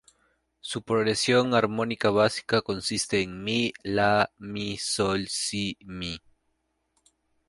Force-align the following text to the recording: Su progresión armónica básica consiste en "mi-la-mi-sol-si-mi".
Su 0.61 0.81
progresión 0.81 1.53
armónica 1.53 2.09
básica 2.09 2.63
consiste 2.63 3.21
en 3.21 3.43
"mi-la-mi-sol-si-mi". 3.43 6.19